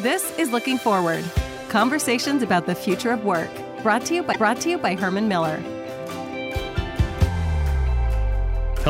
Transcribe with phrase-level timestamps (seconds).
[0.00, 1.24] This is Looking Forward
[1.70, 3.50] Conversations about the Future of Work,
[3.82, 5.60] brought to you by, brought to you by Herman Miller.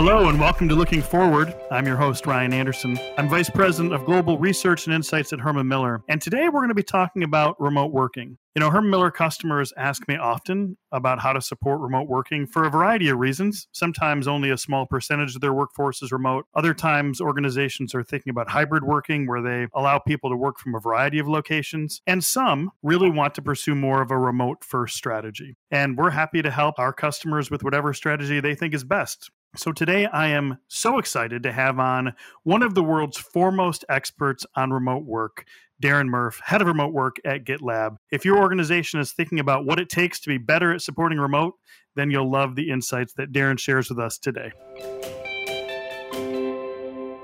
[0.01, 1.53] Hello and welcome to Looking Forward.
[1.73, 2.97] I'm your host, Ryan Anderson.
[3.17, 6.05] I'm Vice President of Global Research and Insights at Herman Miller.
[6.09, 8.39] And today we're going to be talking about remote working.
[8.55, 12.63] You know, Herman Miller customers ask me often about how to support remote working for
[12.63, 13.67] a variety of reasons.
[13.73, 16.47] Sometimes only a small percentage of their workforce is remote.
[16.55, 20.77] Other times, organizations are thinking about hybrid working where they allow people to work from
[20.77, 22.03] a variety of locations.
[22.07, 25.57] And some really want to pursue more of a remote first strategy.
[25.73, 29.31] And we're happy to help our customers with whatever strategy they think is best.
[29.59, 34.47] So, today I am so excited to have on one of the world's foremost experts
[34.55, 35.47] on remote work,
[35.83, 37.97] Darren Murph, head of remote work at GitLab.
[38.13, 41.55] If your organization is thinking about what it takes to be better at supporting remote,
[41.97, 44.53] then you'll love the insights that Darren shares with us today.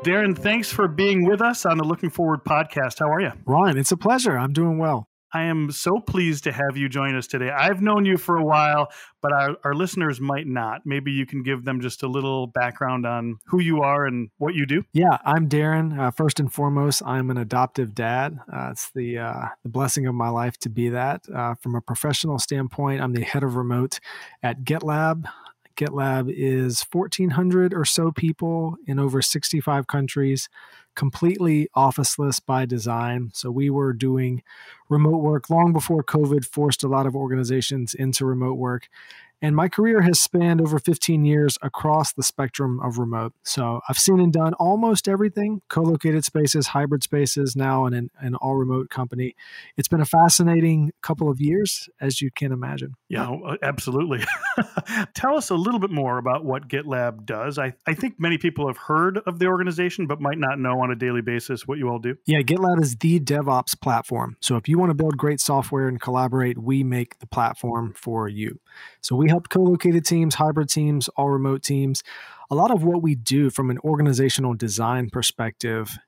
[0.03, 2.99] Darren, thanks for being with us on the Looking Forward podcast.
[2.99, 3.31] How are you?
[3.47, 4.37] Ryan, it's a pleasure.
[4.37, 5.09] I'm doing well.
[5.35, 7.51] I am so pleased to have you join us today.
[7.51, 10.83] I've known you for a while, but our, our listeners might not.
[10.87, 14.55] Maybe you can give them just a little background on who you are and what
[14.55, 14.85] you do.
[14.93, 15.99] Yeah, I'm Darren.
[15.99, 18.39] Uh, first and foremost, I'm an adoptive dad.
[18.51, 21.25] Uh, it's the uh, the blessing of my life to be that.
[21.29, 23.99] Uh, from a professional standpoint, I'm the head of remote
[24.41, 25.25] at GitLab.
[25.77, 30.49] GitLab is 1,400 or so people in over 65 countries,
[30.95, 33.31] completely officeless by design.
[33.35, 34.43] So we were doing
[34.89, 38.89] remote work long before COVID forced a lot of organizations into remote work.
[39.43, 43.33] And my career has spanned over 15 years across the spectrum of remote.
[43.43, 48.11] So I've seen and done almost everything co located spaces, hybrid spaces, now in an,
[48.21, 49.35] an all remote company.
[49.77, 52.95] It's been a fascinating couple of years, as you can imagine.
[53.09, 54.25] Yeah, uh, absolutely.
[55.15, 57.59] Tell us a little bit more about what GitLab does.
[57.59, 60.91] I, I think many people have heard of the organization, but might not know on
[60.91, 62.17] a daily basis what you all do.
[62.27, 64.37] Yeah, GitLab is the DevOps platform.
[64.41, 68.29] So if you want to build great software and collaborate, we make the platform for
[68.29, 68.61] you.
[69.01, 72.03] So we help co-located teams, hybrid teams, all remote teams.
[72.51, 75.99] A lot of what we do from an organizational design perspective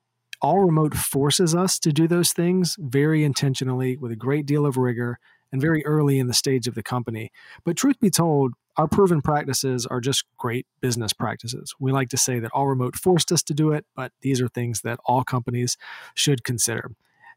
[0.43, 4.77] all remote forces us to do those things very intentionally with a great deal of
[4.77, 5.19] rigor
[5.53, 7.31] and very early in the stage of the company.
[7.65, 11.75] But truth be told, our proven practices are just great business practices.
[11.81, 14.48] We like to say that all remote forced us to do it, but these are
[14.48, 15.78] things that all companies
[16.15, 16.91] should consider.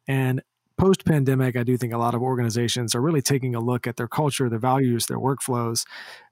[0.08, 0.42] And
[0.80, 3.98] post pandemic, I do think a lot of organizations are really taking a look at
[3.98, 5.86] their culture, their values, their workflows,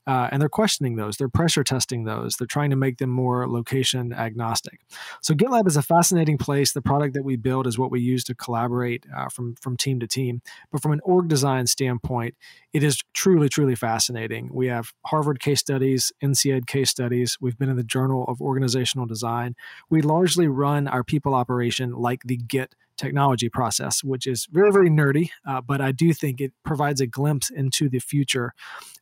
[0.08, 1.18] uh, and they're questioning those.
[1.18, 2.38] They're pressure testing those.
[2.38, 4.80] They're trying to make them more location agnostic.
[5.22, 6.72] So GitLab is a fascinating place.
[6.72, 10.00] The product that we build is what we use to collaborate uh, from from team
[10.00, 10.42] to team.
[10.72, 12.36] But from an org design standpoint,
[12.72, 14.50] it is truly truly fascinating.
[14.54, 17.38] We have Harvard case studies, INSEAD case studies.
[17.42, 19.56] We've been in the Journal of Organizational Design.
[19.90, 24.90] We largely run our people operation like the Git technology process, which is very, very
[24.90, 28.54] nerdy, uh, but I do think it provides a glimpse into the future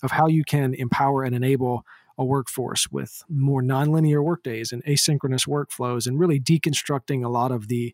[0.03, 1.83] of how you can empower and enable
[2.17, 7.67] a workforce with more nonlinear workdays and asynchronous workflows and really deconstructing a lot of
[7.67, 7.93] the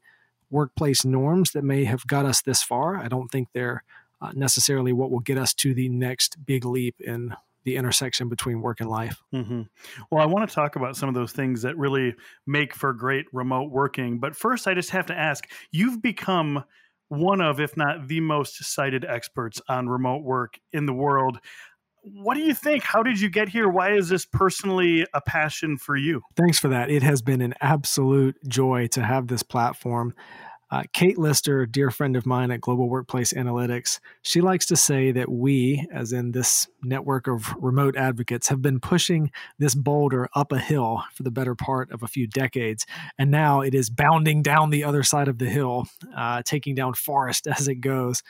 [0.49, 2.97] workplace norms that may have got us this far.
[2.97, 3.83] I don't think they're
[4.21, 8.61] uh, necessarily what will get us to the next big leap in the intersection between
[8.61, 9.21] work and life.
[9.33, 9.61] Mm-hmm.
[10.09, 12.15] Well, I want to talk about some of those things that really
[12.47, 14.19] make for great remote working.
[14.19, 16.63] But first, I just have to ask you've become
[17.09, 21.39] one of, if not the most cited experts on remote work in the world.
[22.03, 22.83] What do you think?
[22.83, 23.69] How did you get here?
[23.69, 26.21] Why is this personally a passion for you?
[26.35, 26.89] Thanks for that.
[26.89, 30.15] It has been an absolute joy to have this platform.
[30.71, 35.11] Uh, Kate Lister, dear friend of mine at Global Workplace Analytics, she likes to say
[35.11, 40.53] that we, as in this network of remote advocates, have been pushing this boulder up
[40.53, 42.85] a hill for the better part of a few decades.
[43.19, 46.93] And now it is bounding down the other side of the hill, uh, taking down
[46.93, 48.23] forest as it goes.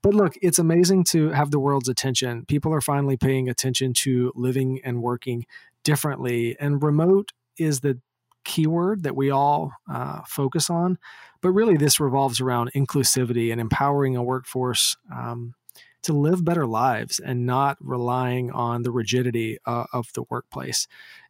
[0.00, 2.46] But look, it's amazing to have the world's attention.
[2.46, 5.44] People are finally paying attention to living and working
[5.82, 6.56] differently.
[6.60, 7.98] And remote is the
[8.44, 10.98] keyword that we all uh, focus on.
[11.42, 15.54] But really, this revolves around inclusivity and empowering a workforce um,
[16.02, 20.86] to live better lives and not relying on the rigidity uh, of the workplace.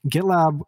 [0.08, 0.60] GitLab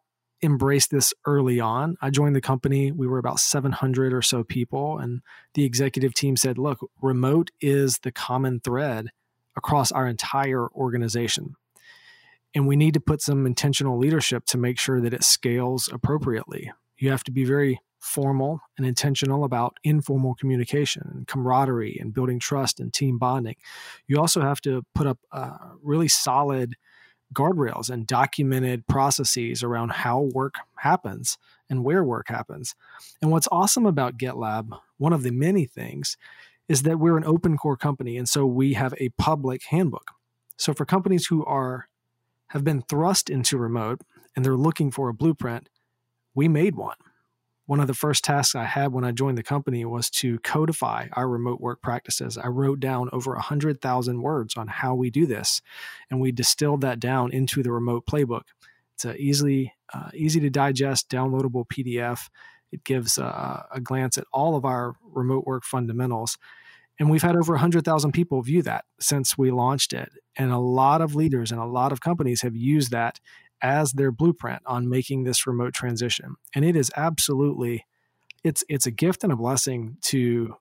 [0.42, 1.96] embraced this early on.
[2.02, 5.22] I joined the company, we were about 700 or so people, and
[5.54, 9.08] the executive team said, look, remote is the common thread
[9.56, 11.54] across our entire organization.
[12.54, 16.70] And we need to put some intentional leadership to make sure that it scales appropriately.
[16.98, 22.38] You have to be very formal and intentional about informal communication and camaraderie and building
[22.38, 23.54] trust and team bonding.
[24.06, 25.52] You also have to put up a
[25.82, 26.76] really solid
[27.32, 31.38] guardrails and documented processes around how work happens
[31.70, 32.74] and where work happens.
[33.22, 36.16] And what's awesome about GitLab, one of the many things,
[36.68, 38.18] is that we're an open core company.
[38.18, 40.10] And so we have a public handbook.
[40.58, 41.88] So for companies who are
[42.52, 44.00] have been thrust into remote
[44.34, 45.68] and they're looking for a blueprint,
[46.34, 46.96] we made one
[47.66, 51.08] one of the first tasks I had when I joined the company was to codify
[51.12, 52.36] our remote work practices.
[52.36, 55.62] I wrote down over 100,000 words on how we do this,
[56.10, 58.42] and we distilled that down into the remote playbook.
[58.94, 62.28] It's a easily uh, easy to digest, downloadable PDF.
[62.72, 66.36] It gives a, a glance at all of our remote work fundamentals.
[66.98, 70.10] And we've had over 100,000 people view that since we launched it.
[70.36, 73.18] And a lot of leaders and a lot of companies have used that
[73.62, 76.34] as their blueprint on making this remote transition.
[76.54, 77.86] And it is absolutely
[78.44, 80.56] it's it's a gift and a blessing to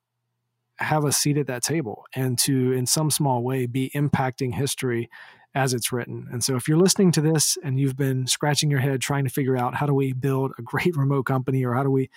[0.77, 5.09] have a seat at that table and to in some small way be impacting history
[5.53, 6.27] as it's written.
[6.31, 9.29] And so if you're listening to this and you've been scratching your head trying to
[9.29, 12.09] figure out how do we build a great remote company or how do we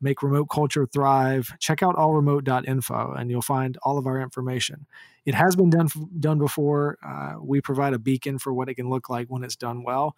[0.00, 4.86] make remote culture thrive, check out allremote.info and you'll find all of our information.
[5.26, 5.88] It has been done
[6.18, 6.98] done before.
[7.06, 10.16] Uh, we provide a beacon for what it can look like when it's done well.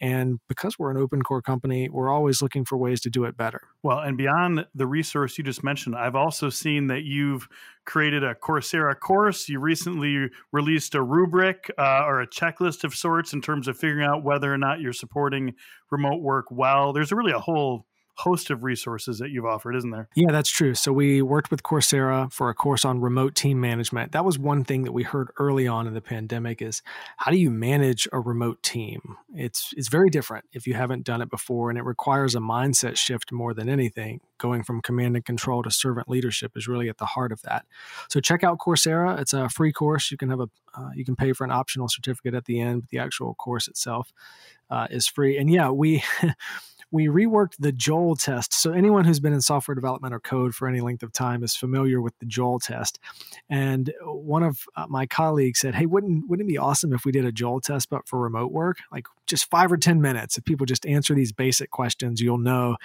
[0.00, 3.36] And because we're an open core company, we're always looking for ways to do it
[3.36, 3.62] better.
[3.82, 7.48] Well, and beyond the resource you just mentioned, I've also seen that you've
[7.86, 9.48] created a Coursera course.
[9.48, 14.06] You recently released a rubric uh, or a checklist of sorts in terms of figuring
[14.06, 15.54] out whether or not you're supporting
[15.90, 16.92] remote work well.
[16.92, 20.08] There's really a whole host of resources that you've offered, isn't there?
[20.14, 20.74] Yeah, that's true.
[20.74, 24.12] So we worked with Coursera for a course on remote team management.
[24.12, 26.82] That was one thing that we heard early on in the pandemic is
[27.18, 29.16] how do you manage a remote team?
[29.34, 32.96] It's it's very different if you haven't done it before and it requires a mindset
[32.96, 34.20] shift more than anything.
[34.38, 37.66] Going from command and control to servant leadership is really at the heart of that.
[38.08, 39.20] So check out Coursera.
[39.20, 40.10] It's a free course.
[40.10, 42.82] You can have a uh, you can pay for an optional certificate at the end,
[42.82, 44.12] but the actual course itself
[44.70, 45.38] uh, is free.
[45.38, 46.02] And yeah, we
[46.90, 48.52] we reworked the Joel test.
[48.54, 51.56] So anyone who's been in software development or code for any length of time is
[51.56, 52.98] familiar with the Joel test.
[53.50, 57.12] And one of uh, my colleagues said, "Hey, wouldn't wouldn't it be awesome if we
[57.12, 58.78] did a Joel test but for remote work?
[58.92, 60.38] Like just 5 or 10 minutes.
[60.38, 62.76] If people just answer these basic questions, you'll know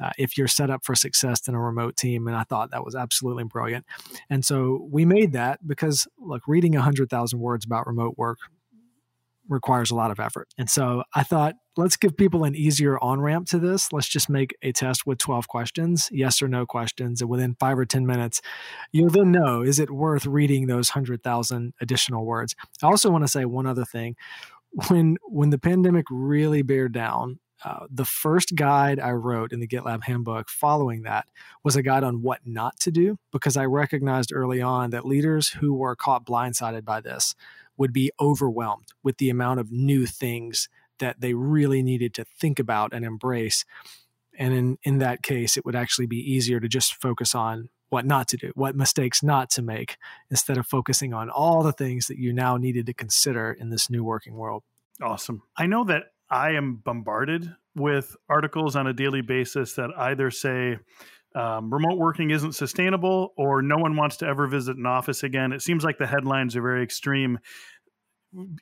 [0.00, 2.28] uh, if you're set up for success in a remote team.
[2.28, 3.84] And I thought that was absolutely brilliant.
[4.30, 8.38] And so we made that because, look, reading 100,000 words about remote work
[9.48, 10.48] requires a lot of effort.
[10.58, 13.92] And so I thought, let's give people an easier on ramp to this.
[13.92, 17.20] Let's just make a test with 12 questions, yes or no questions.
[17.20, 18.42] And within five or 10 minutes,
[18.92, 22.54] you'll then know is it worth reading those 100,000 additional words?
[22.82, 24.16] I also want to say one other thing.
[24.88, 29.66] When, when the pandemic really bared down, uh, the first guide I wrote in the
[29.66, 31.26] GitLab handbook following that
[31.64, 35.48] was a guide on what not to do because I recognized early on that leaders
[35.48, 37.34] who were caught blindsided by this
[37.78, 42.58] would be overwhelmed with the amount of new things that they really needed to think
[42.58, 43.64] about and embrace.
[44.38, 48.04] And in, in that case, it would actually be easier to just focus on what
[48.04, 49.96] not to do, what mistakes not to make,
[50.30, 53.88] instead of focusing on all the things that you now needed to consider in this
[53.88, 54.62] new working world.
[55.00, 55.42] Awesome.
[55.56, 60.78] I know that I am bombarded with articles on a daily basis that either say,
[61.34, 65.52] um, remote working isn't sustainable or no one wants to ever visit an office again.
[65.52, 67.38] It seems like the headlines are very extreme.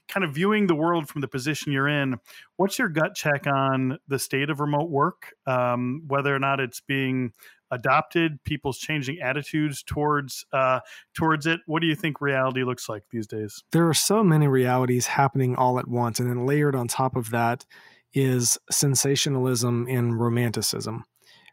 [0.08, 2.16] Kind of viewing the world from the position you're in,
[2.56, 5.34] what's your gut check on the state of remote work?
[5.46, 7.32] Um, whether or not it's being
[7.72, 10.80] adopted, people's changing attitudes towards uh,
[11.14, 11.60] towards it.
[11.66, 13.64] What do you think reality looks like these days?
[13.72, 17.30] There are so many realities happening all at once, and then layered on top of
[17.30, 17.66] that
[18.14, 21.04] is sensationalism and romanticism.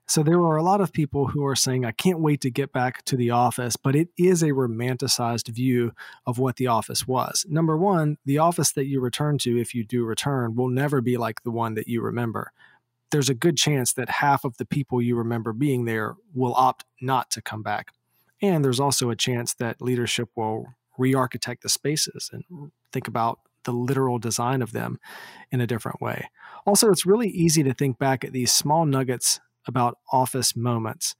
[0.05, 2.73] So there are a lot of people who are saying, I can't wait to get
[2.73, 5.93] back to the office, but it is a romanticized view
[6.25, 7.45] of what the office was.
[7.49, 11.15] Number one, the office that you return to, if you do return, will never be
[11.15, 12.51] like the one that you remember.
[13.11, 16.83] There's a good chance that half of the people you remember being there will opt
[17.01, 17.93] not to come back.
[18.41, 20.67] And there's also a chance that leadership will
[20.97, 24.99] re architect the spaces and think about the literal design of them
[25.49, 26.29] in a different way.
[26.65, 31.15] Also, it's really easy to think back at these small nuggets about office moments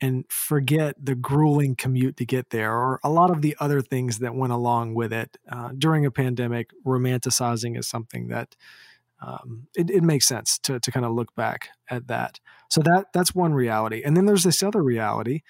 [0.00, 4.18] and forget the grueling commute to get there or a lot of the other things
[4.18, 5.36] that went along with it.
[5.50, 8.54] Uh, during a pandemic, romanticizing is something that
[9.20, 12.38] um, it, it, makes sense to, to kind of look back at that.
[12.70, 14.00] So that that's one reality.
[14.04, 15.40] And then there's this other reality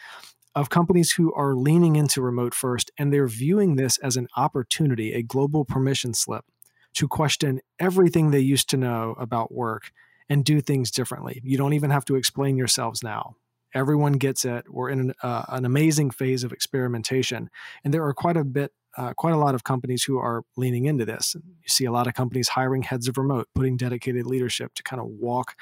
[0.54, 5.12] of companies who are leaning into remote first and they're viewing this as an opportunity,
[5.12, 6.47] a global permission slip
[6.95, 9.92] to question everything they used to know about work
[10.28, 11.40] and do things differently.
[11.44, 13.37] You don't even have to explain yourselves now.
[13.75, 14.64] Everyone gets it.
[14.70, 17.50] We're in an, uh, an amazing phase of experimentation,
[17.85, 20.87] and there are quite a bit uh, quite a lot of companies who are leaning
[20.87, 21.37] into this.
[21.37, 25.00] You see a lot of companies hiring heads of remote, putting dedicated leadership to kind
[25.00, 25.54] of walk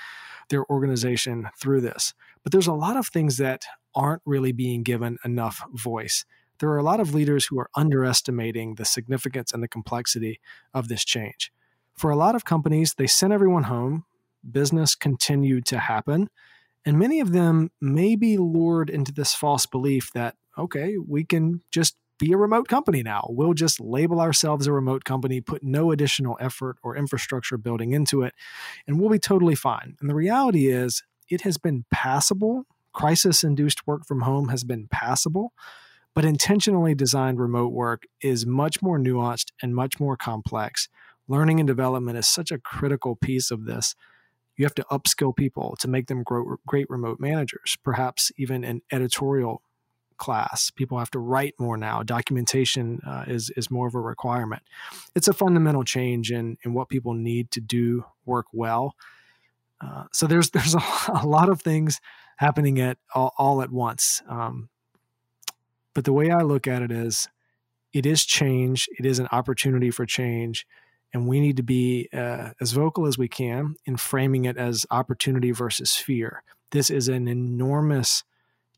[0.48, 2.14] their organization through this.
[2.42, 6.24] But there's a lot of things that aren't really being given enough voice.
[6.60, 10.40] There are a lot of leaders who are underestimating the significance and the complexity
[10.72, 11.52] of this change.
[11.94, 14.04] For a lot of companies, they sent everyone home,
[14.52, 16.28] business continued to happen,
[16.84, 21.62] and many of them may be lured into this false belief that, okay, we can
[21.70, 23.26] just be a remote company now.
[23.28, 28.22] We'll just label ourselves a remote company, put no additional effort or infrastructure building into
[28.22, 28.34] it,
[28.86, 29.96] and we'll be totally fine.
[30.00, 32.64] And the reality is, it has been passable.
[32.92, 35.52] Crisis induced work from home has been passable,
[36.14, 40.88] but intentionally designed remote work is much more nuanced and much more complex.
[41.28, 43.94] Learning and development is such a critical piece of this.
[44.56, 48.82] You have to upskill people to make them grow, great remote managers, perhaps even an
[48.90, 49.62] editorial
[50.16, 50.70] class.
[50.70, 52.02] People have to write more now.
[52.02, 54.62] Documentation uh, is is more of a requirement.
[55.14, 58.94] It's a fundamental change in in what people need to do work well.
[59.80, 62.00] Uh, so there's there's a, a, lot of things
[62.36, 64.22] happening at all, all at once.
[64.28, 64.68] Um,
[65.94, 67.28] but the way I look at it is,
[67.92, 68.88] it is change.
[68.98, 70.66] It is an opportunity for change,
[71.12, 74.86] and we need to be uh, as vocal as we can in framing it as
[74.90, 76.42] opportunity versus fear.
[76.72, 78.24] This is an enormous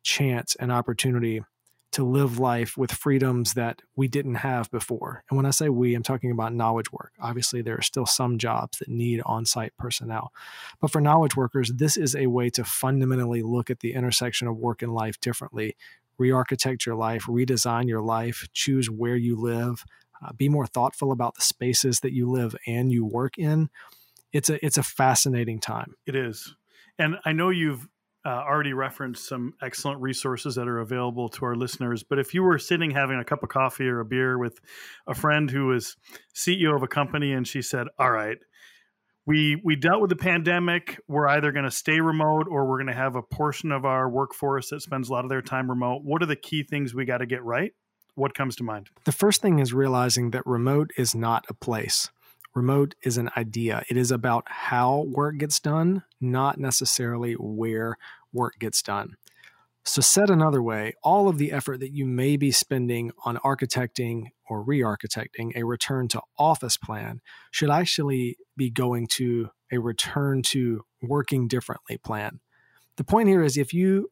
[0.02, 1.42] chance and opportunity
[1.90, 5.24] to live life with freedoms that we didn't have before.
[5.28, 7.12] And when I say we, I'm talking about knowledge work.
[7.20, 10.32] Obviously, there are still some jobs that need on site personnel.
[10.80, 14.58] But for knowledge workers, this is a way to fundamentally look at the intersection of
[14.58, 15.76] work and life differently,
[16.18, 19.84] re architect your life, redesign your life, choose where you live,
[20.24, 23.68] uh, be more thoughtful about the spaces that you live and you work in.
[24.32, 25.94] It's a, it's a fascinating time.
[26.06, 26.54] It is.
[26.98, 27.86] And I know you've
[28.26, 32.02] uh, already referenced some excellent resources that are available to our listeners.
[32.02, 34.58] But if you were sitting having a cup of coffee or a beer with
[35.06, 35.96] a friend who is
[36.34, 38.36] CEO of a company and she said, All right,
[39.24, 41.00] we we dealt with the pandemic.
[41.06, 44.10] We're either going to stay remote or we're going to have a portion of our
[44.10, 46.00] workforce that spends a lot of their time remote.
[46.02, 47.72] What are the key things we got to get right?
[48.18, 48.90] What comes to mind?
[49.04, 52.10] The first thing is realizing that remote is not a place.
[52.52, 53.84] Remote is an idea.
[53.88, 57.96] It is about how work gets done, not necessarily where
[58.32, 59.14] work gets done.
[59.84, 64.24] So, said another way, all of the effort that you may be spending on architecting
[64.48, 67.20] or re architecting a return to office plan
[67.52, 72.40] should actually be going to a return to working differently plan.
[72.96, 74.10] The point here is if you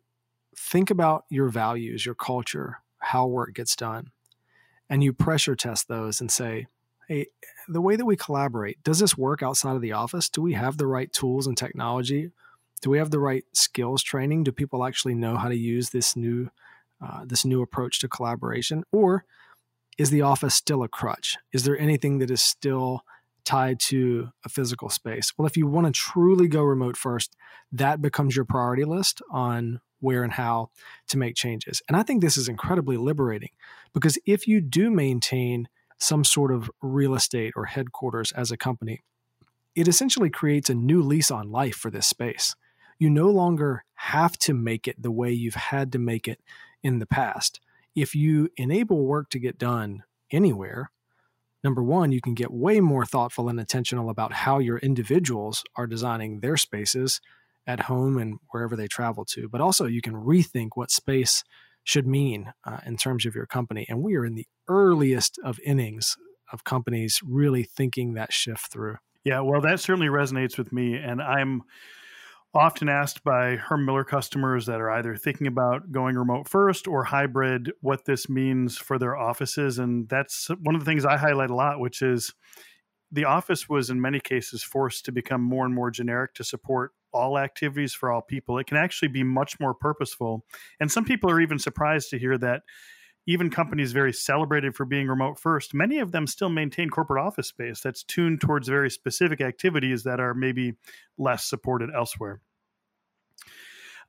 [0.56, 4.10] think about your values, your culture, how work gets done,
[4.88, 6.66] and you pressure test those and say,
[7.08, 7.26] hey,
[7.68, 10.28] the way that we collaborate, does this work outside of the office?
[10.28, 12.30] Do we have the right tools and technology?
[12.82, 14.44] Do we have the right skills training?
[14.44, 16.50] Do people actually know how to use this new
[17.04, 18.82] uh, this new approach to collaboration?
[18.90, 19.24] Or
[19.98, 21.36] is the office still a crutch?
[21.52, 23.02] Is there anything that is still
[23.44, 25.32] tied to a physical space?
[25.36, 27.36] Well, if you want to truly go remote first,
[27.72, 30.70] that becomes your priority list on where and how
[31.08, 31.82] to make changes.
[31.88, 33.50] And I think this is incredibly liberating
[33.92, 39.02] because if you do maintain some sort of real estate or headquarters as a company,
[39.74, 42.54] it essentially creates a new lease on life for this space.
[42.98, 46.40] You no longer have to make it the way you've had to make it
[46.84, 47.60] in the past.
[47.96, 50.92] If you enable work to get done anywhere,
[51.64, 55.88] number one, you can get way more thoughtful and intentional about how your individuals are
[55.88, 57.20] designing their spaces
[57.66, 59.48] at home and wherever they travel to.
[59.48, 61.42] But also, you can rethink what space
[61.84, 63.86] should mean uh, in terms of your company.
[63.88, 66.16] And we are in the earliest of innings
[66.52, 68.96] of companies really thinking that shift through.
[69.24, 70.94] Yeah, well, that certainly resonates with me.
[70.94, 71.62] And I'm
[72.54, 77.04] often asked by Herman Miller customers that are either thinking about going remote first or
[77.04, 79.78] hybrid what this means for their offices.
[79.78, 82.32] And that's one of the things I highlight a lot, which is
[83.12, 86.92] the office was in many cases forced to become more and more generic to support
[87.16, 88.58] all activities for all people.
[88.58, 90.44] It can actually be much more purposeful.
[90.80, 92.62] And some people are even surprised to hear that
[93.26, 97.48] even companies very celebrated for being remote first, many of them still maintain corporate office
[97.48, 100.74] space that's tuned towards very specific activities that are maybe
[101.18, 102.40] less supported elsewhere.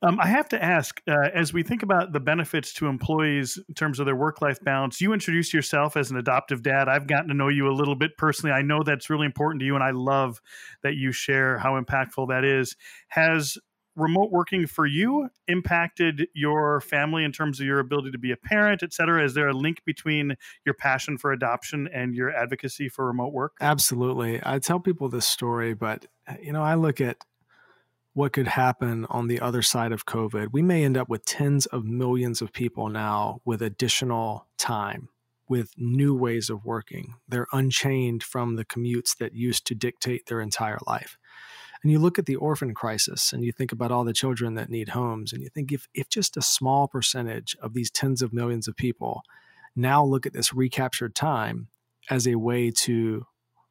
[0.01, 3.73] Um, I have to ask, uh, as we think about the benefits to employees in
[3.73, 6.87] terms of their work life balance, you introduced yourself as an adoptive dad.
[6.87, 8.53] I've gotten to know you a little bit personally.
[8.53, 10.39] I know that's really important to you, and I love
[10.83, 12.75] that you share how impactful that is.
[13.07, 13.57] Has
[13.95, 18.37] remote working for you impacted your family in terms of your ability to be a
[18.37, 19.25] parent, et cetera?
[19.25, 23.53] Is there a link between your passion for adoption and your advocacy for remote work?
[23.59, 24.39] Absolutely.
[24.43, 26.05] I tell people this story, but
[26.39, 27.17] you know, I look at
[28.17, 30.47] what could happen on the other side of COVID.
[30.51, 35.09] We may end up with tens of millions of people now with additional time
[35.47, 37.13] with new ways of working.
[37.27, 41.19] They're unchained from the commutes that used to dictate their entire life.
[41.83, 44.71] And you look at the orphan crisis and you think about all the children that
[44.71, 48.33] need homes, and you think if, if just a small percentage of these tens of
[48.33, 49.21] millions of people
[49.75, 51.67] now look at this recaptured time
[52.09, 53.27] as a way to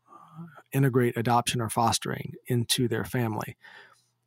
[0.09, 3.57] uh, integrate adoption or fostering into their family,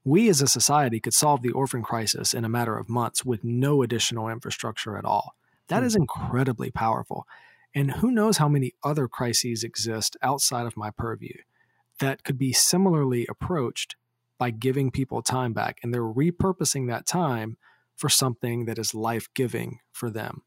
[0.10, 3.44] we as a society could solve the orphan crisis in a matter of months with
[3.44, 5.36] no additional infrastructure at all.
[5.68, 6.02] That is hmm.
[6.02, 7.28] incredibly powerful.
[7.76, 11.36] And who knows how many other crises exist outside of my purview
[12.00, 13.96] that could be similarly approached
[14.40, 15.80] by giving people time back.
[15.84, 17.58] And they're repurposing that time
[17.96, 20.42] for something that is life giving for them.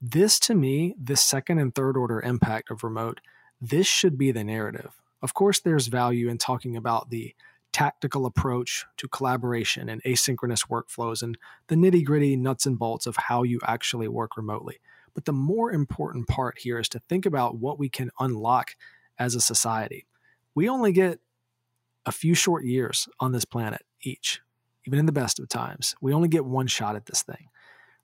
[0.00, 3.20] This, to me, this second and third order impact of remote,
[3.60, 4.92] this should be the narrative.
[5.22, 7.34] Of course, there's value in talking about the
[7.72, 11.38] tactical approach to collaboration and asynchronous workflows and
[11.68, 14.78] the nitty gritty nuts and bolts of how you actually work remotely.
[15.14, 18.76] But the more important part here is to think about what we can unlock
[19.18, 20.06] as a society.
[20.54, 21.20] We only get
[22.04, 24.40] a few short years on this planet each,
[24.86, 25.94] even in the best of times.
[26.00, 27.48] We only get one shot at this thing.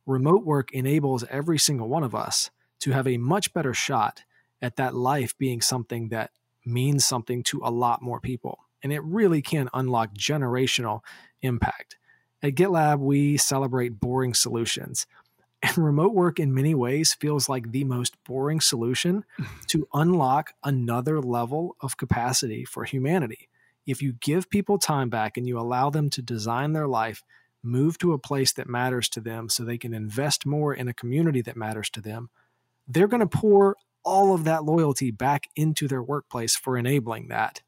[0.06, 4.24] Remote work enables every single one of us to have a much better shot
[4.62, 6.30] at that life being something that
[6.64, 11.00] means something to a lot more people and it really can unlock generational
[11.42, 11.96] impact.
[12.42, 15.06] At GitLab, we celebrate boring solutions.
[15.60, 19.24] And remote work, in many ways, feels like the most boring solution
[19.66, 23.48] to unlock another level of capacity for humanity.
[23.84, 27.24] If you give people time back and you allow them to design their life,
[27.60, 30.94] move to a place that matters to them so they can invest more in a
[30.94, 32.30] community that matters to them,
[32.86, 37.62] they're going to pour all of that loyalty back into their workplace for enabling that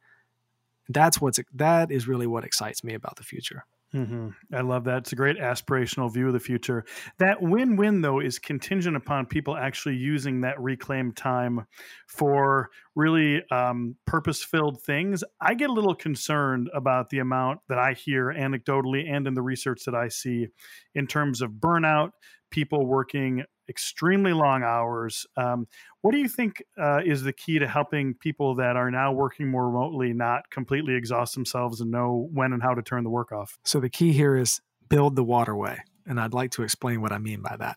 [0.92, 3.64] that's what's that is really what excites me about the future.
[3.94, 4.28] Mm-hmm.
[4.54, 4.98] I love that.
[4.98, 6.84] It's a great aspirational view of the future.
[7.18, 11.66] That win win, though, is contingent upon people actually using that reclaimed time
[12.06, 15.24] for really um, purpose filled things.
[15.40, 19.42] I get a little concerned about the amount that I hear anecdotally and in the
[19.42, 20.46] research that I see
[20.94, 22.10] in terms of burnout,
[22.50, 25.26] people working extremely long hours.
[25.36, 25.66] Um,
[26.02, 29.48] what do you think uh, is the key to helping people that are now working
[29.48, 33.32] more remotely not completely exhaust themselves and know when and how to turn the work
[33.32, 33.58] off?
[33.64, 35.78] So, the key here is build the waterway.
[36.06, 37.76] And I'd like to explain what I mean by that.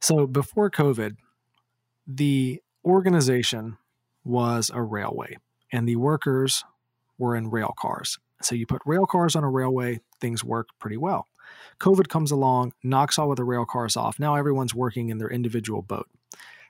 [0.00, 1.16] So, before COVID,
[2.06, 3.78] the organization
[4.24, 5.36] was a railway,
[5.72, 6.64] and the workers
[7.18, 8.18] were in rail cars.
[8.42, 11.28] So, you put rail cars on a railway, things work pretty well.
[11.80, 14.18] COVID comes along, knocks all of the rail cars off.
[14.18, 16.08] Now everyone's working in their individual boat.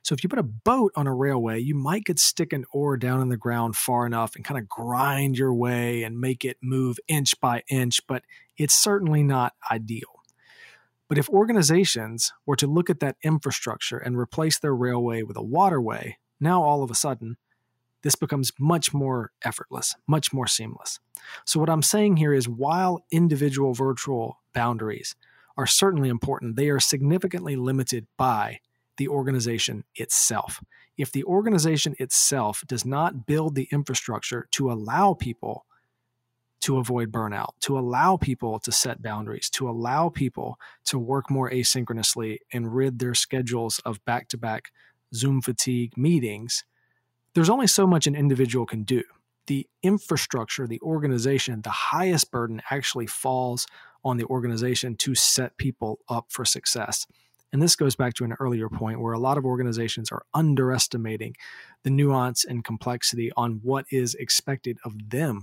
[0.02, 2.98] So if you put a boat on a railway, you might could stick an oar
[2.98, 6.58] down in the ground far enough and kind of grind your way and make it
[6.62, 8.22] move inch by inch, but
[8.58, 10.20] it's certainly not ideal.
[11.08, 15.42] But if organizations were to look at that infrastructure and replace their railway with a
[15.42, 17.36] waterway, now all of a sudden
[18.04, 21.00] this becomes much more effortless, much more seamless.
[21.44, 25.16] So, what I'm saying here is while individual virtual boundaries
[25.56, 28.60] are certainly important, they are significantly limited by
[28.98, 30.62] the organization itself.
[30.96, 35.64] If the organization itself does not build the infrastructure to allow people
[36.60, 41.50] to avoid burnout, to allow people to set boundaries, to allow people to work more
[41.50, 44.70] asynchronously and rid their schedules of back to back
[45.14, 46.64] Zoom fatigue meetings,
[47.34, 49.02] there's only so much an individual can do.
[49.46, 53.66] The infrastructure, the organization, the highest burden actually falls
[54.04, 57.06] on the organization to set people up for success.
[57.52, 61.36] And this goes back to an earlier point where a lot of organizations are underestimating
[61.84, 65.42] the nuance and complexity on what is expected of them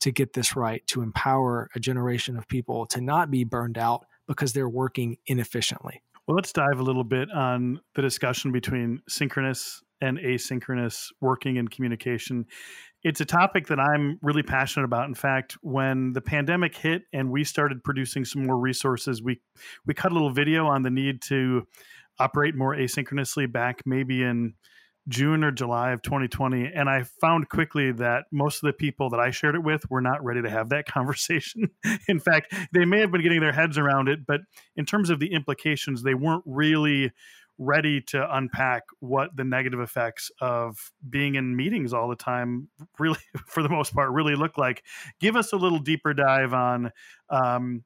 [0.00, 4.06] to get this right, to empower a generation of people to not be burned out
[4.28, 6.00] because they're working inefficiently.
[6.28, 11.70] Well, let's dive a little bit on the discussion between synchronous and asynchronous working and
[11.70, 12.46] communication.
[13.02, 15.08] It's a topic that I'm really passionate about.
[15.08, 19.40] In fact, when the pandemic hit and we started producing some more resources, we
[19.86, 21.66] we cut a little video on the need to
[22.18, 24.54] operate more asynchronously back maybe in
[25.08, 26.70] June or July of 2020.
[26.74, 30.02] And I found quickly that most of the people that I shared it with were
[30.02, 31.70] not ready to have that conversation.
[32.08, 34.40] in fact, they may have been getting their heads around it, but
[34.76, 37.12] in terms of the implications, they weren't really
[37.58, 42.68] ready to unpack what the negative effects of being in meetings all the time
[42.98, 44.84] really for the most part really look like.
[45.20, 46.92] Give us a little deeper dive on
[47.30, 47.84] um,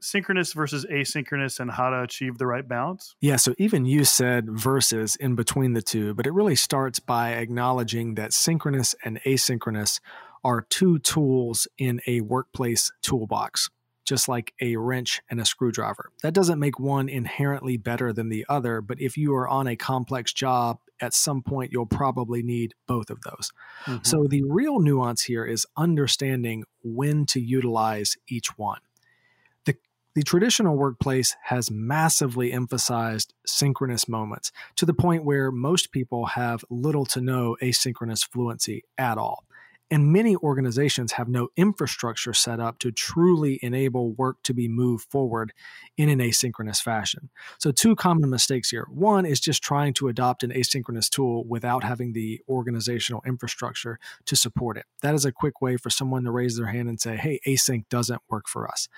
[0.00, 3.14] synchronous versus asynchronous and how to achieve the right balance.
[3.20, 7.32] Yeah so even you said versus in between the two but it really starts by
[7.32, 10.00] acknowledging that synchronous and asynchronous
[10.44, 13.70] are two tools in a workplace toolbox
[14.04, 16.10] just like a wrench and a screwdriver.
[16.22, 19.76] That doesn't make one inherently better than the other, but if you are on a
[19.76, 23.52] complex job at some point you'll probably need both of those.
[23.84, 24.04] Mm-hmm.
[24.04, 28.80] So the real nuance here is understanding when to utilize each one.
[29.64, 29.76] The,
[30.14, 36.64] the traditional workplace has massively emphasized synchronous moments to the point where most people have
[36.70, 39.44] little to no asynchronous fluency at all.
[39.92, 45.10] And many organizations have no infrastructure set up to truly enable work to be moved
[45.10, 45.52] forward
[45.98, 47.28] in an asynchronous fashion.
[47.58, 48.86] So, two common mistakes here.
[48.88, 54.34] One is just trying to adopt an asynchronous tool without having the organizational infrastructure to
[54.34, 54.86] support it.
[55.02, 57.86] That is a quick way for someone to raise their hand and say, hey, async
[57.90, 58.88] doesn't work for us.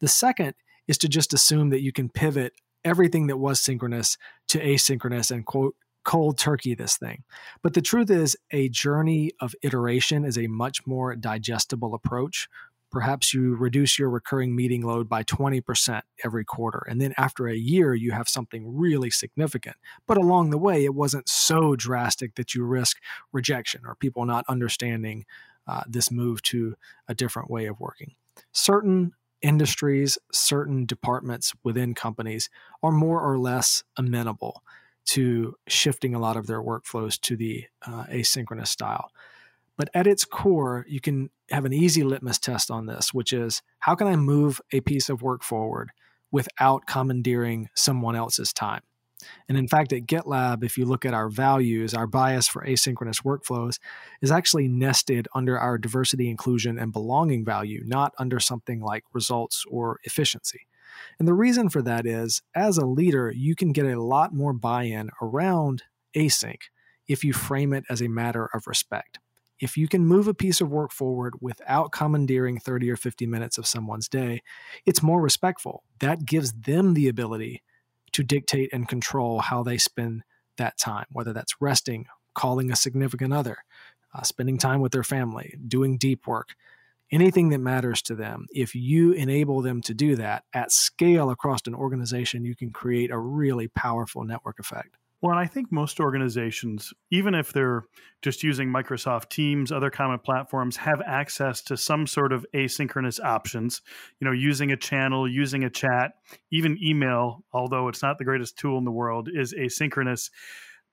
[0.00, 0.54] The second
[0.88, 5.46] is to just assume that you can pivot everything that was synchronous to asynchronous and
[5.46, 7.24] quote cold turkey this thing.
[7.62, 12.48] But the truth is, a journey of iteration is a much more digestible approach.
[12.90, 16.84] Perhaps you reduce your recurring meeting load by 20% every quarter.
[16.88, 19.76] And then after a year, you have something really significant.
[20.08, 22.96] But along the way, it wasn't so drastic that you risk
[23.32, 25.24] rejection or people not understanding
[25.68, 26.74] uh, this move to
[27.06, 28.14] a different way of working.
[28.50, 32.50] Certain industries, certain departments within companies
[32.82, 34.62] are more or less amenable
[35.10, 39.10] to shifting a lot of their workflows to the uh, asynchronous style.
[39.76, 43.62] But at its core, you can have an easy litmus test on this, which is
[43.80, 45.90] how can I move a piece of work forward
[46.30, 48.82] without commandeering someone else's time?
[49.48, 53.22] And in fact, at GitLab, if you look at our values, our bias for asynchronous
[53.22, 53.78] workflows
[54.22, 59.64] is actually nested under our diversity, inclusion, and belonging value, not under something like results
[59.68, 60.60] or efficiency.
[61.18, 64.52] And the reason for that is, as a leader, you can get a lot more
[64.52, 65.82] buy in around
[66.16, 66.60] async
[67.08, 69.18] if you frame it as a matter of respect.
[69.58, 73.58] If you can move a piece of work forward without commandeering 30 or 50 minutes
[73.58, 74.42] of someone's day,
[74.86, 75.82] it's more respectful.
[75.98, 77.62] That gives them the ability
[78.12, 80.22] to dictate and control how they spend
[80.56, 83.58] that time, whether that's resting, calling a significant other,
[84.14, 86.54] uh, spending time with their family, doing deep work
[87.10, 91.60] anything that matters to them, if you enable them to do that at scale across
[91.66, 94.96] an organization, you can create a really powerful network effect.
[95.22, 97.84] Well, and I think most organizations, even if they're
[98.22, 103.82] just using Microsoft Teams, other common platforms, have access to some sort of asynchronous options.
[104.18, 106.12] You know, using a channel, using a chat,
[106.50, 110.30] even email, although it's not the greatest tool in the world, is asynchronous.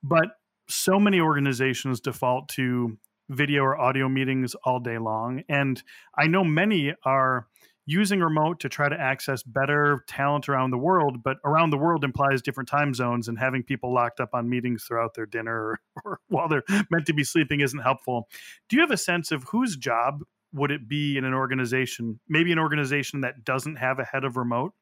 [0.04, 0.28] But
[0.68, 2.98] so many organizations default to
[3.30, 5.44] video or audio meetings all day long.
[5.50, 5.82] And
[6.18, 7.48] I know many are
[7.86, 12.04] using remote to try to access better talent around the world, but around the world
[12.04, 15.80] implies different time zones, and having people locked up on meetings throughout their dinner or,
[16.06, 18.28] or while they're meant to be sleeping isn't helpful.
[18.70, 20.22] Do you have a sense of whose job
[20.54, 24.38] would it be in an organization, maybe an organization that doesn't have a head of
[24.38, 24.74] remote,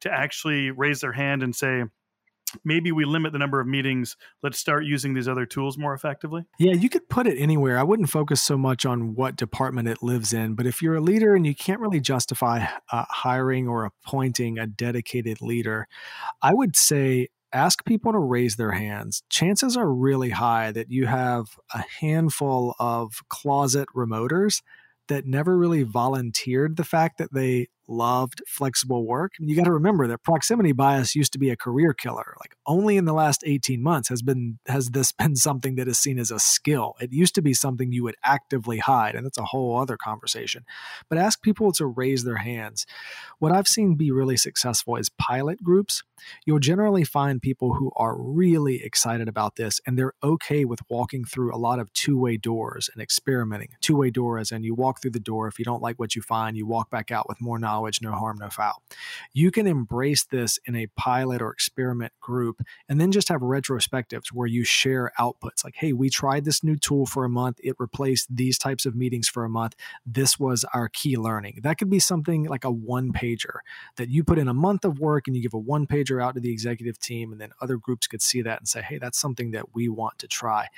[0.00, 1.84] to actually raise their hand and say,
[2.64, 4.16] maybe we limit the number of meetings.
[4.42, 6.44] Let's start using these other tools more effectively.
[6.58, 7.78] Yeah you could put it anywhere.
[7.78, 11.00] I wouldn't focus so much on what department it lives in but if you're a
[11.00, 15.86] leader and you can't really justify uh, hiring or appointing a dedicated leader
[16.42, 19.22] i would say ask people to raise their hands.
[19.28, 24.62] Chances are really high that you have a handful of closet remoters
[25.08, 29.32] that never really volunteered the fact that they loved flexible work.
[29.38, 32.34] You got to remember that proximity bias used to be a career killer.
[32.40, 35.98] Like only in the last 18 months has been has this been something that is
[35.98, 36.94] seen as a skill.
[37.00, 40.64] It used to be something you would actively hide, and that's a whole other conversation.
[41.08, 42.86] But ask people to raise their hands.
[43.38, 46.02] What I've seen be really successful is pilot groups.
[46.46, 51.24] You'll generally find people who are really excited about this and they're okay with walking
[51.24, 53.70] through a lot of two-way doors and experimenting.
[53.80, 56.22] Two-way door as in you walk through the door, if you don't like what you
[56.22, 58.82] find, you walk back out with more knowledge knowledge, no harm, no foul.
[59.32, 64.28] You can embrace this in a pilot or experiment group and then just have retrospectives
[64.32, 67.58] where you share outputs like, hey, we tried this new tool for a month.
[67.62, 69.74] It replaced these types of meetings for a month.
[70.06, 71.60] This was our key learning.
[71.62, 73.58] That could be something like a one pager
[73.96, 76.34] that you put in a month of work and you give a one pager out
[76.34, 79.18] to the executive team, and then other groups could see that and say, hey, that's
[79.18, 80.68] something that we want to try.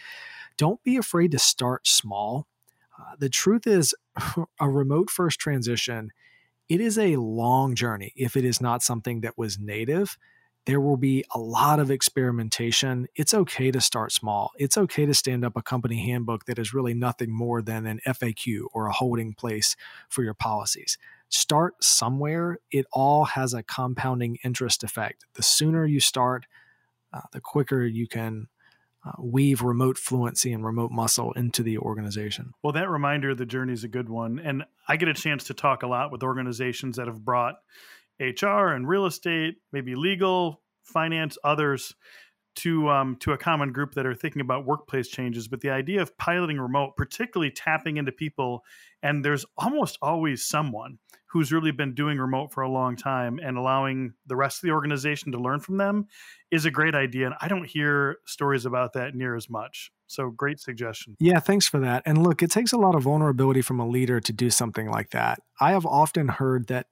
[0.56, 2.46] Don't be afraid to start small.
[2.98, 3.94] Uh, the truth is,
[4.60, 6.12] a remote first transition
[6.68, 10.16] it is a long journey if it is not something that was native.
[10.66, 13.07] There will be a lot of experimentation.
[13.14, 14.50] It's okay to start small.
[14.57, 18.00] It's okay to stand up a company handbook that is really nothing more than an
[18.07, 19.77] FAQ or a holding place
[20.09, 20.96] for your policies.
[21.29, 22.59] Start somewhere.
[22.70, 25.27] It all has a compounding interest effect.
[25.35, 26.46] The sooner you start,
[27.12, 28.46] uh, the quicker you can
[29.04, 32.52] uh, weave remote fluency and remote muscle into the organization.
[32.62, 34.38] Well, that reminder of the journey is a good one.
[34.38, 37.56] And I get a chance to talk a lot with organizations that have brought
[38.18, 41.94] HR and real estate, maybe legal, finance, others
[42.56, 46.00] to um, to a common group that are thinking about workplace changes, but the idea
[46.00, 48.62] of piloting remote, particularly tapping into people,
[49.02, 50.98] and there's almost always someone
[51.35, 54.73] who's really been doing remote for a long time and allowing the rest of the
[54.73, 56.07] organization to learn from them
[56.53, 57.27] is a great idea.
[57.27, 59.90] And I don't hear stories about that near as much.
[60.07, 61.16] So great suggestion.
[61.18, 62.05] Yeah, thanks for that.
[62.07, 65.11] And look, it takes a lot of vulnerability from a leader to do something like
[65.11, 65.40] that.
[65.61, 66.87] I have often heard that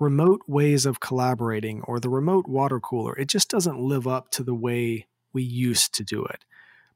[0.00, 4.42] remote ways of collaborating or the remote water cooler, it just doesn't live up to
[4.42, 6.44] the way we used to do it.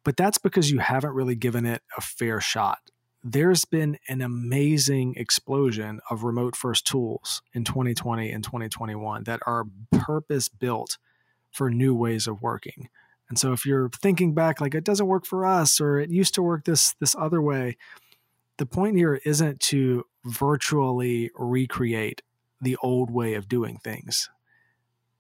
[0.02, 2.80] But that's because you haven't really given it a fair shot.
[3.24, 9.64] There's been an amazing explosion of remote first tools in 2020 and 2021 that are
[9.92, 10.98] purpose built
[11.52, 12.88] for new ways of working.
[13.28, 16.34] And so if you're thinking back like it doesn't work for us or it used
[16.34, 17.76] to work this this other way,
[18.58, 22.22] the point here isn't to virtually recreate
[22.60, 24.28] the old way of doing things.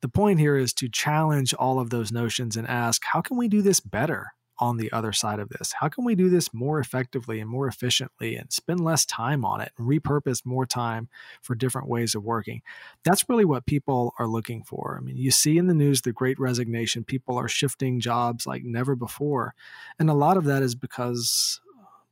[0.00, 3.46] The point here is to challenge all of those notions and ask, how can we
[3.46, 5.74] do this better on the other side of this?
[5.80, 9.60] How can we do this more effectively and more efficiently and spend less time on
[9.60, 11.08] it and repurpose more time
[11.40, 12.62] for different ways of working?
[13.04, 14.98] That's really what people are looking for.
[14.98, 18.62] I mean, you see in the news the great resignation, people are shifting jobs like
[18.64, 19.54] never before.
[19.98, 21.60] And a lot of that is because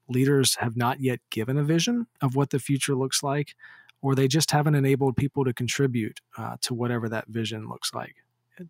[0.09, 3.55] leaders have not yet given a vision of what the future looks like
[4.03, 8.17] or they just haven't enabled people to contribute uh, to whatever that vision looks like.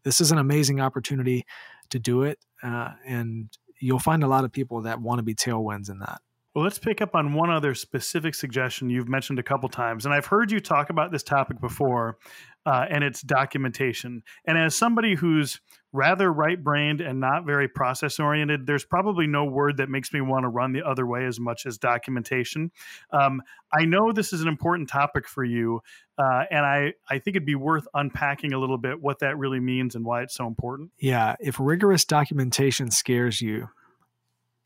[0.05, 1.45] This is an amazing opportunity
[1.91, 3.51] to do it, uh, and
[3.81, 6.21] you'll find a lot of people that want to be tailwinds in that.
[6.55, 10.13] Well, let's pick up on one other specific suggestion you've mentioned a couple times, and
[10.13, 12.19] I've heard you talk about this topic before,
[12.67, 14.25] uh, and it's documentation.
[14.45, 15.61] And as somebody who's
[15.93, 20.21] rather right brained and not very process oriented, there's probably no word that makes me
[20.21, 22.73] want to run the other way as much as documentation.
[23.13, 25.81] Um, I know this is an important topic for you,
[26.19, 29.61] uh, and I, I think it'd be worth unpacking a little bit what that really
[29.61, 30.91] means and why it's so important.
[30.99, 33.69] Yeah, if rigorous documentation scares you,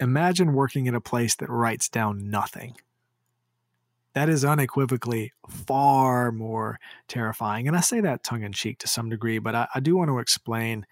[0.00, 2.76] imagine working in a place that writes down nothing
[4.14, 6.78] that is unequivocally far more
[7.08, 7.68] terrifying.
[7.68, 10.08] And I say that tongue in cheek to some degree, but I, I do want
[10.08, 10.86] to explain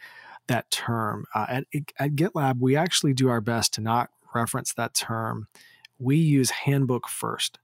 [0.48, 1.24] that term.
[1.34, 1.64] Uh, at,
[1.98, 5.46] at GitLab, we actually do our best to not reference that term.
[5.98, 7.58] We use handbook first.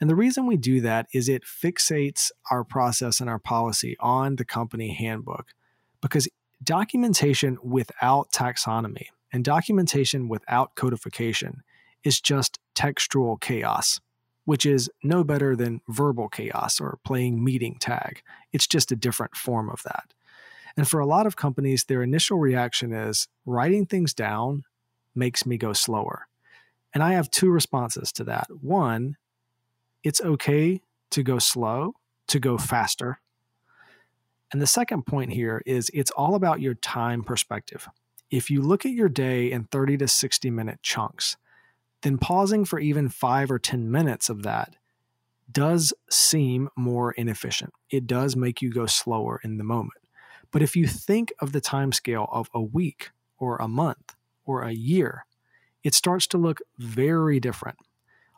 [0.00, 4.36] And the reason we do that is it fixates our process and our policy on
[4.36, 5.54] the company handbook
[6.02, 6.28] because
[6.62, 11.62] documentation without taxonomy and documentation without codification
[12.04, 14.00] is just textual chaos
[14.48, 18.22] which is no better than verbal chaos or playing meeting tag.
[18.50, 20.14] It's just a different form of that.
[20.74, 24.62] And for a lot of companies, their initial reaction is writing things down
[25.14, 26.28] makes me go slower.
[26.94, 28.46] And I have two responses to that.
[28.62, 29.18] One,
[30.02, 31.96] it's okay to go slow,
[32.28, 33.20] to go faster.
[34.50, 37.86] And the second point here is it's all about your time perspective.
[38.30, 41.36] If you look at your day in 30 to 60 minute chunks,
[42.02, 44.76] then pausing for even five or 10 minutes of that
[45.50, 47.72] does seem more inefficient.
[47.90, 50.00] It does make you go slower in the moment.
[50.50, 54.14] But if you think of the time scale of a week or a month
[54.44, 55.26] or a year,
[55.82, 57.78] it starts to look very different.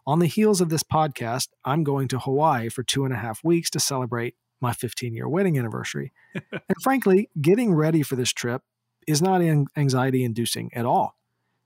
[0.06, 3.44] On the heels of this podcast, I'm going to Hawaii for two and a half
[3.44, 6.12] weeks to celebrate my 15 year wedding anniversary.
[6.34, 8.62] and frankly, getting ready for this trip
[9.06, 11.16] is not anxiety inducing at all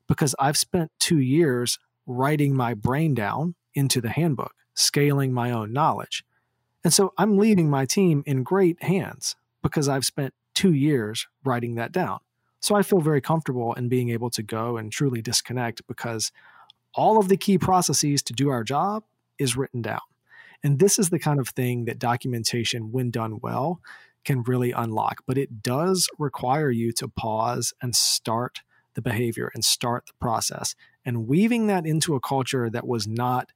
[0.06, 5.72] because I've spent two years writing my brain down into the handbook, scaling my own
[5.72, 6.24] knowledge.
[6.82, 11.74] And so I'm leaving my team in great hands because I've spent two years writing
[11.76, 12.20] that down.
[12.60, 16.30] So I feel very comfortable in being able to go and truly disconnect because
[16.94, 19.04] all of the key processes to do our job
[19.38, 20.00] is written down.
[20.62, 23.80] And this is the kind of thing that documentation, when done well,
[24.24, 25.22] can really unlock.
[25.26, 28.60] But it does require you to pause and start
[28.94, 30.74] the behavior and start the process.
[31.04, 33.50] And weaving that into a culture that was not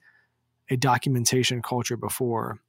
[0.68, 2.61] a documentation culture before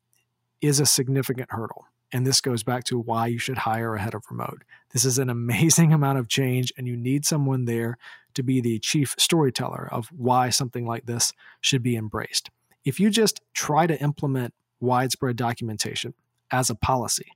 [0.61, 1.85] is a significant hurdle.
[2.11, 4.63] And this goes back to why you should hire a head of remote.
[4.91, 7.97] This is an amazing amount of change, and you need someone there
[8.33, 12.49] to be the chief storyteller of why something like this should be embraced.
[12.85, 16.13] If you just try to implement widespread documentation
[16.51, 17.31] as a policy,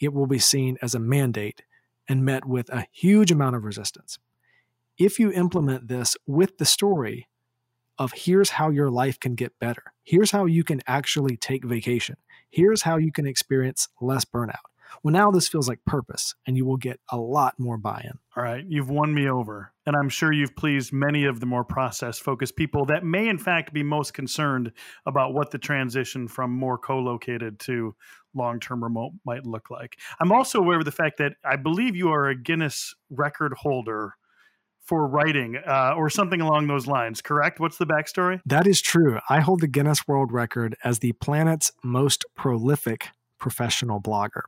[0.00, 1.62] it will be seen as a mandate
[2.08, 4.18] and met with a huge amount of resistance
[4.98, 7.28] if you implement this with the story
[7.98, 12.16] of here's how your life can get better, here's how you can actually take vacation,
[12.50, 14.56] here's how you can experience less burnout.
[15.02, 18.18] Well, now this feels like purpose, and you will get a lot more buy in.
[18.36, 19.72] All right, you've won me over.
[19.84, 23.38] And I'm sure you've pleased many of the more process focused people that may, in
[23.38, 24.72] fact, be most concerned
[25.04, 27.94] about what the transition from more co located to
[28.38, 29.98] long term remote might look like.
[30.20, 34.14] I'm also aware of the fact that I believe you are a Guinness record holder
[34.88, 37.60] for writing uh, or something along those lines, correct?
[37.60, 38.40] What's the backstory?
[38.46, 39.18] That is true.
[39.28, 44.42] I hold the Guinness World Record as the planet's most prolific professional blogger.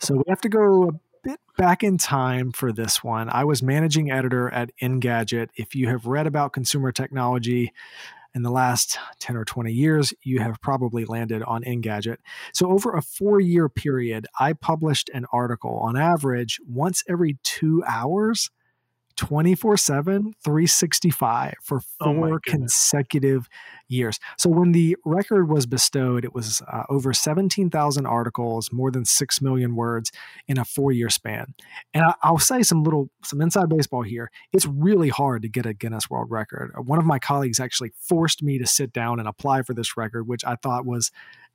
[0.00, 0.92] so we have to go a
[1.22, 3.28] bit back in time for this one.
[3.28, 5.48] I was managing editor at Engadget.
[5.54, 7.70] If you have read about consumer technology,
[8.34, 12.16] in the last 10 or 20 years, you have probably landed on Engadget.
[12.52, 17.82] So, over a four year period, I published an article on average once every two
[17.86, 18.50] hours
[19.16, 23.48] 24 7, 365 for oh four oh consecutive
[23.88, 24.18] years.
[24.38, 29.42] So when the record was bestowed, it was uh, over 17,000 articles, more than 6
[29.42, 30.10] million words
[30.48, 31.54] in a four year span.
[31.92, 34.30] And I, will say some little, some inside baseball here.
[34.52, 36.72] It's really hard to get a Guinness World Record.
[36.76, 40.28] One of my colleagues actually forced me to sit down and apply for this record,
[40.28, 41.10] which I thought was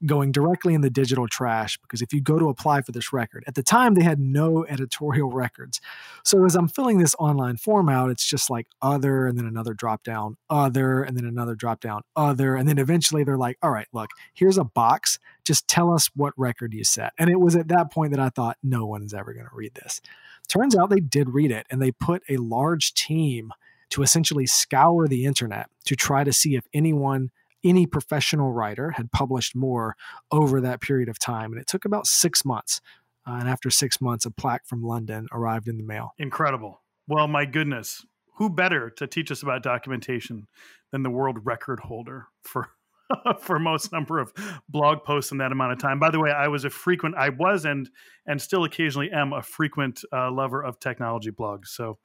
[0.05, 3.43] going directly in the digital trash because if you go to apply for this record,
[3.47, 5.81] at the time they had no editorial records.
[6.23, 9.73] So as I'm filling this online form out, it's just like other and then another
[9.73, 12.55] drop down, other and then another drop down, other.
[12.55, 15.17] And then eventually they're like, all right, look, here's a box.
[15.45, 17.13] Just tell us what record you set.
[17.17, 19.73] And it was at that point that I thought, no one's ever going to read
[19.75, 20.01] this.
[20.49, 23.51] Turns out they did read it and they put a large team
[23.91, 27.31] to essentially scour the internet to try to see if anyone
[27.63, 29.95] any professional writer had published more
[30.31, 31.51] over that period of time.
[31.51, 32.81] And it took about six months.
[33.27, 36.13] Uh, and after six months, a plaque from London arrived in the mail.
[36.17, 36.81] Incredible.
[37.07, 38.05] Well, my goodness.
[38.39, 40.47] Who better to teach us about documentation
[40.91, 42.69] than the world record holder for
[43.41, 44.31] for most number of
[44.69, 45.99] blog posts in that amount of time.
[45.99, 47.89] By the way, I was a frequent, I was and
[48.25, 51.67] and still occasionally am a frequent uh, lover of technology blogs.
[51.67, 51.97] So,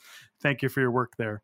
[0.42, 1.42] thank you for your work there.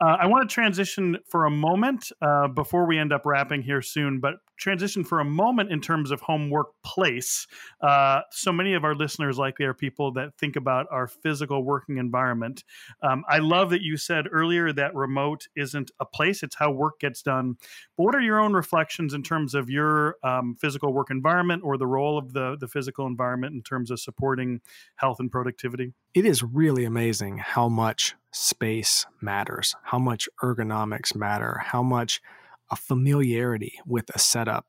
[0.00, 3.82] Uh, I want to transition for a moment uh, before we end up wrapping here
[3.82, 7.46] soon, but transition for a moment in terms of home workplace.
[7.80, 11.98] Uh, so many of our listeners likely are people that think about our physical working
[11.98, 12.64] environment.
[13.02, 17.00] Um, I love that you said earlier that remote isn't a place, it's how work
[17.00, 17.56] gets done.
[17.96, 21.76] But what are your own reflections in terms of your um, physical work environment or
[21.76, 24.60] the role of the, the physical environment in terms of supporting
[24.96, 25.92] health and productivity?
[26.14, 32.20] It is really amazing how much space matters, how much ergonomics matter, how much
[32.70, 34.66] a familiarity with a setup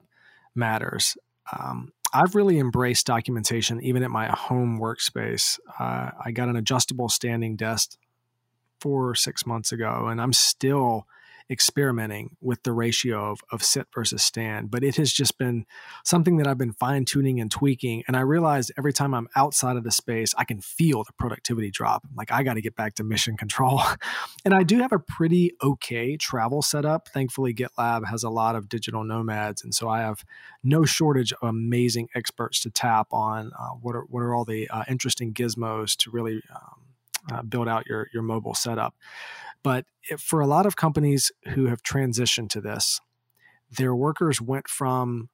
[0.56, 1.18] matters.
[1.58, 5.60] Um, I've really embraced documentation even at my home workspace.
[5.80, 7.98] Uh, I got an adjustable standing desk
[8.80, 11.06] four or six months ago, and I'm still
[11.50, 15.66] experimenting with the ratio of, of sit versus stand, but it has just been
[16.04, 18.04] something that I've been fine tuning and tweaking.
[18.08, 21.72] And I realized every time I'm outside of the space, I can feel the productivity
[21.72, 22.06] drop.
[22.16, 23.82] Like I got to get back to mission control.
[24.46, 27.08] and I do have a pretty okay travel setup.
[27.10, 29.64] Thankfully, GitLab has a lot of digital nomads.
[29.64, 30.26] And so I have
[30.64, 33.52] no shortage of amazing experts to tap on.
[33.58, 36.82] Uh, what, are, what are all the uh, interesting gizmos to really um,
[37.32, 38.96] uh, build out your, your mobile setup?
[39.64, 39.86] But
[40.20, 43.00] for a lot of companies who have transitioned to this,
[43.70, 45.30] their workers went from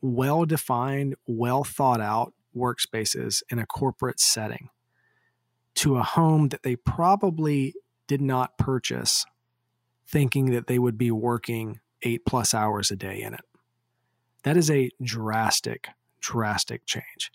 [0.00, 4.68] well defined, well thought out workspaces in a corporate setting
[5.74, 7.74] to a home that they probably
[8.06, 9.24] did not purchase
[10.06, 13.40] thinking that they would be working eight plus hours a day in it.
[14.44, 15.88] That is a drastic,
[16.20, 17.32] drastic change.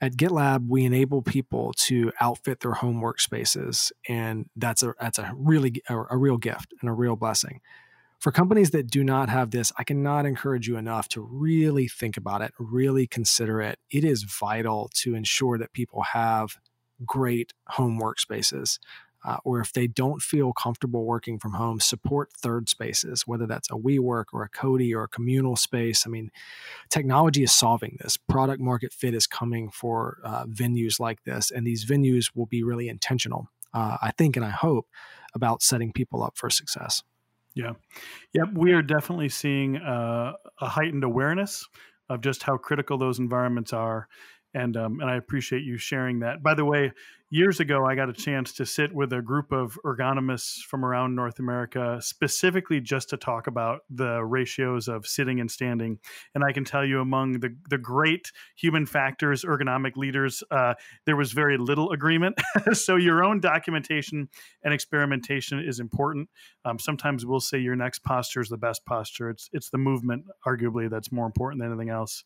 [0.00, 5.32] At GitLab, we enable people to outfit their home workspaces, and that's a that's a
[5.36, 7.60] really a, a real gift and a real blessing.
[8.18, 12.16] For companies that do not have this, I cannot encourage you enough to really think
[12.16, 13.80] about it, really consider it.
[13.90, 16.56] It is vital to ensure that people have
[17.04, 18.78] great home workspaces
[19.24, 23.70] uh, or if they don't feel comfortable working from home, support third spaces, whether that's
[23.70, 26.04] a WeWork or a Codi or a communal space.
[26.06, 26.30] I mean,
[26.88, 28.16] technology is solving this.
[28.16, 32.62] Product market fit is coming for uh, venues like this, and these venues will be
[32.62, 34.88] really intentional, uh, I think, and I hope,
[35.34, 37.02] about setting people up for success.
[37.54, 37.72] Yeah.
[38.32, 38.48] Yep.
[38.54, 41.66] We are definitely seeing uh, a heightened awareness
[42.08, 44.08] of just how critical those environments are.
[44.54, 46.42] And, um, and I appreciate you sharing that.
[46.42, 46.92] By the way,
[47.32, 51.14] years ago, I got a chance to sit with a group of ergonomists from around
[51.14, 55.98] North America, specifically just to talk about the ratios of sitting and standing.
[56.34, 60.74] And I can tell you, among the, the great human factors, ergonomic leaders, uh,
[61.06, 62.38] there was very little agreement.
[62.74, 64.28] so, your own documentation
[64.62, 66.28] and experimentation is important.
[66.66, 69.30] Um, sometimes we'll say your next posture is the best posture.
[69.30, 72.24] It's it's the movement, arguably, that's more important than anything else.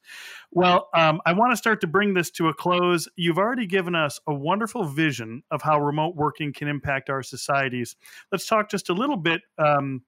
[0.51, 3.09] Well, um, I want to start to bring this to a close.
[3.15, 7.95] You've already given us a wonderful vision of how remote working can impact our societies.
[8.33, 9.43] Let's talk just a little bit.
[9.59, 10.03] Um,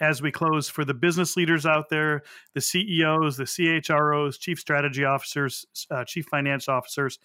[0.00, 2.22] as we close for the business leaders out there,
[2.54, 7.18] the CEOs, the CHROs, chief strategy officers, uh, chief finance officers,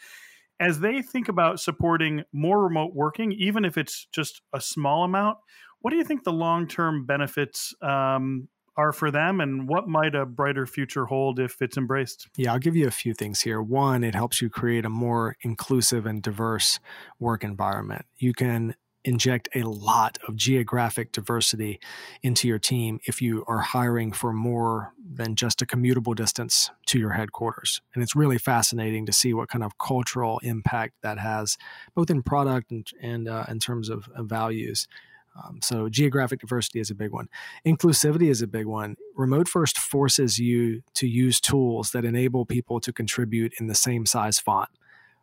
[0.59, 5.37] as they think about supporting more remote working, even if it's just a small amount,
[5.81, 8.47] what do you think the long term benefits um,
[8.77, 12.27] are for them and what might a brighter future hold if it's embraced?
[12.35, 13.61] Yeah, I'll give you a few things here.
[13.61, 16.79] One, it helps you create a more inclusive and diverse
[17.19, 18.05] work environment.
[18.17, 21.79] You can inject a lot of geographic diversity
[22.23, 26.99] into your team if you are hiring for more than just a commutable distance to
[26.99, 27.81] your headquarters.
[27.93, 31.55] And it's really fascinating to see what kind of cultural impact that has,
[31.93, 34.87] both in product and, and uh, in terms of, of values.
[35.35, 37.27] Um, so geographic diversity is a big one.
[37.65, 38.95] Inclusivity is a big one.
[39.15, 44.05] Remote first forces you to use tools that enable people to contribute in the same
[44.05, 44.69] size font.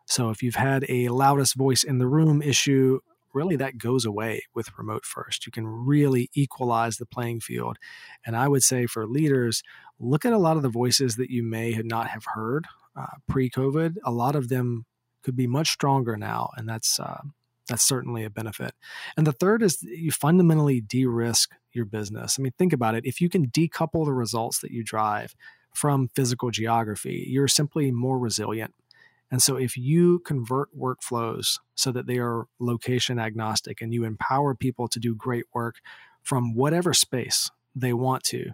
[0.07, 3.01] So if you've had a loudest voice in the room issue,
[3.33, 5.47] really that goes away with remote first.
[5.47, 7.79] You can really equalize the playing field.
[8.27, 9.63] And I would say for leaders,
[9.99, 13.97] look at a lot of the voices that you may not have heard uh, pre-COVID.
[14.05, 14.85] A lot of them
[15.23, 17.23] could be much stronger now, and that's uh,
[17.73, 18.75] that's certainly a benefit.
[19.17, 22.37] And the third is you fundamentally de risk your business.
[22.39, 23.07] I mean, think about it.
[23.07, 25.35] If you can decouple the results that you drive
[25.75, 28.75] from physical geography, you're simply more resilient.
[29.31, 34.55] And so, if you convert workflows so that they are location agnostic and you empower
[34.55, 35.77] people to do great work
[36.23, 38.51] from whatever space they want to,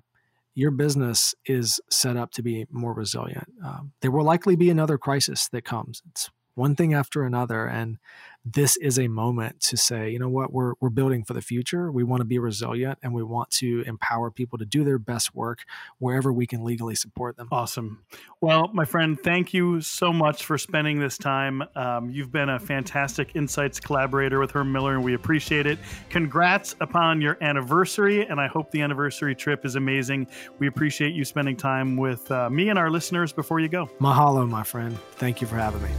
[0.54, 3.48] your business is set up to be more resilient.
[3.64, 6.02] Um, there will likely be another crisis that comes.
[6.10, 7.66] It's one thing after another.
[7.66, 7.98] And
[8.44, 11.90] this is a moment to say, you know what, we're, we're building for the future.
[11.90, 15.34] We want to be resilient and we want to empower people to do their best
[15.34, 15.64] work
[15.98, 17.48] wherever we can legally support them.
[17.52, 18.04] Awesome.
[18.40, 21.62] Well, my friend, thank you so much for spending this time.
[21.74, 25.78] Um, you've been a fantastic insights collaborator with Herman Miller, and we appreciate it.
[26.08, 30.28] Congrats upon your anniversary, and I hope the anniversary trip is amazing.
[30.58, 33.86] We appreciate you spending time with uh, me and our listeners before you go.
[34.00, 34.96] Mahalo, my friend.
[35.12, 35.90] Thank you for having me.